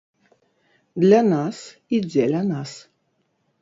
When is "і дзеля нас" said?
1.97-2.71